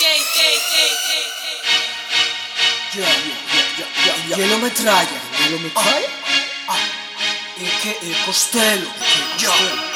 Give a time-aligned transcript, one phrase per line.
[0.00, 0.56] Yeah, yeah,
[2.94, 3.08] yeah,
[3.76, 3.88] yeah,
[4.26, 4.36] yeah.
[4.36, 6.08] Glielo metraglia, glielo metraglia.
[6.66, 6.82] Ah, ah.
[7.58, 8.90] E che è costello,
[9.36, 9.90] che costello.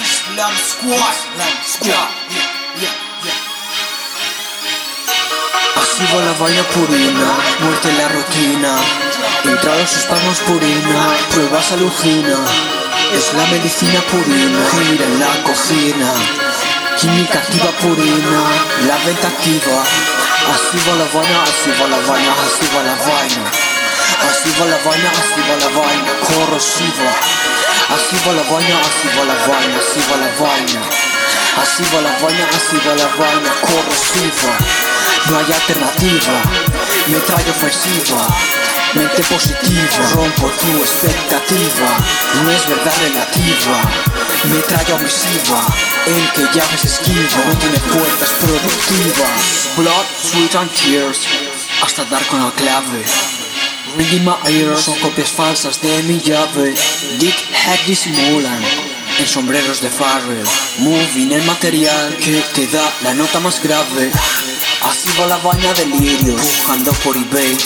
[0.00, 1.88] Islam Squad, Islam Squad.
[1.88, 2.08] Yeah,
[2.80, 3.38] yeah, yeah.
[5.80, 7.28] Así va la vaina purina,
[7.60, 8.72] muerte en la rutina.
[9.44, 12.38] Entra los espasmos purina, pruebas alucina.
[13.12, 16.12] Es la medicina purina, gira en la cocina.
[17.00, 18.42] Química activa purina,
[18.86, 19.80] la venta activa.
[20.52, 23.50] Así va la vaina, así va la vaina, así va la vaina.
[24.28, 27.12] Así va la vaina, así va la vaina, corrosiva.
[27.96, 30.82] Así va la vaina, así va la vaina, así va la vaina.
[31.62, 34.52] Así va la vaina, así va la vaina, corrosiva.
[35.30, 36.36] No hay alternativa,
[37.06, 38.28] metralla ofensiva.
[38.92, 41.90] Mente positiva, rompo tu expectativa.
[42.42, 43.76] No es verdad relativa,
[44.44, 45.66] metralla omisiva.
[46.06, 49.70] El que llames esquiva no tiene puertas productivas.
[49.76, 51.20] Blood, sweat and tears,
[51.82, 53.04] hasta dar con la clave.
[53.96, 56.74] Ringing my ears son copias falsas de mi llave.
[57.18, 58.62] Dick head disimulan
[59.18, 60.46] en sombreros de Farrell.
[60.78, 64.10] Moving el material que te da la nota más grave.
[64.82, 67.58] Así va la vaina delirio, pujando por eBay.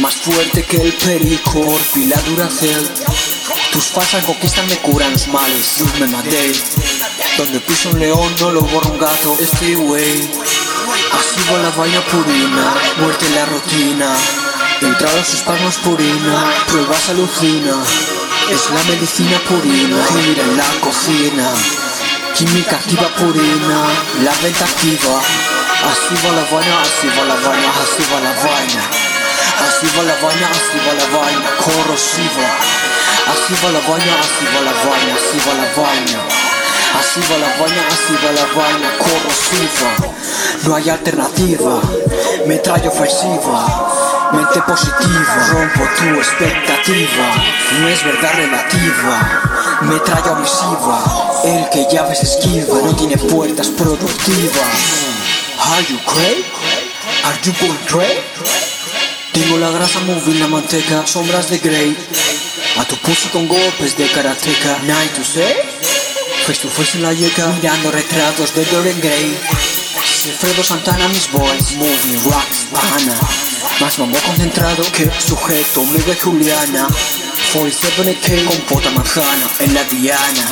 [0.00, 3.35] Más fuerte que el perico, por pila Duracell.
[3.76, 6.50] Tus falsas conquistas me curan los males, you me maté.
[7.36, 10.30] Donde pisa un león no lo borra un gato, este way.
[11.12, 14.16] Así va la vaina purina, muerte en la rutina.
[14.80, 17.74] Entra los espasmos purina, pruebas alucina.
[18.48, 21.52] Es la medicina purina, gira en la cocina.
[22.34, 23.78] Química activa purina,
[24.24, 25.20] la venta activa.
[25.92, 28.90] Así va la vaina, así va la vaina, así va la vaina.
[29.68, 32.75] Así va la vaina, así va la vaina, corrosiva.
[33.26, 36.20] Así va la vaina, así va la vaina, así va la vaina.
[36.98, 40.14] Así va la vaina, así va la vaina, corrosiva.
[40.64, 41.80] No hay alternativa,
[42.46, 43.86] metralla ofensiva.
[44.32, 47.26] Mente positiva, rompo tu expectativa.
[47.80, 49.42] No es verdad relativa,
[49.82, 51.04] metralla omisiva.
[51.44, 55.16] El que llaves esquiva no tiene puertas productivas.
[55.58, 56.44] Are you cray?
[57.24, 58.20] Are you going cray?
[59.32, 61.96] Tengo la grasa moving la manteca, sombras de grey.
[62.78, 64.78] A tu pussy con golpes de karateca.
[64.84, 65.54] Night to say?
[66.46, 69.36] Face to face en la yeca, mirando retratos de Dorian Gray.
[70.26, 73.16] Alfredo Santana, mis boys, moving rocks, pana.
[73.80, 76.86] Más mambo concentrado que sujeto, mega Juliana.
[77.52, 80.46] 47 que con pota manzana en la diana.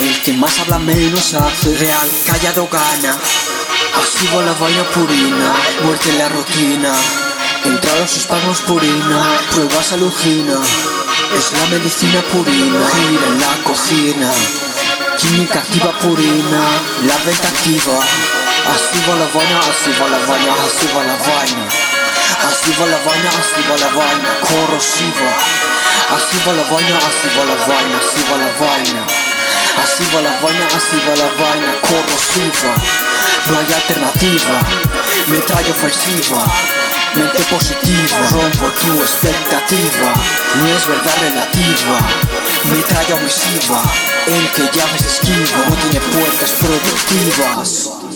[0.00, 3.16] El que más habla menos hace, real, callado gana.
[3.94, 6.92] Así va la vaina purina, muerte en la rutina.
[7.64, 10.60] Entra los espasmos purina, pruebas alucina.
[11.36, 14.30] Es la medicina purina, gira en la cocina.
[15.18, 16.60] Química activa purina,
[17.06, 17.98] la venta activa.
[18.74, 21.66] Así va la vaina, así va la vaina, así va la vaina.
[22.48, 25.30] Así va la vaina, así va la vaina, corrosiva.
[26.16, 29.02] Así va la vaina, así va la vaina, así va la vaina.
[29.82, 32.72] Así va la vaina, así va la vaina, corrosiva.
[33.46, 34.60] No hay alternativa,
[35.28, 36.81] metralla ofensiva.
[37.14, 40.12] Mente positiva, rompo tu expectativa.
[40.58, 41.98] No es verdad relativa,
[42.74, 43.82] metralla omisiva.
[44.26, 48.11] El que llames esquiva no tiene puertas productivas.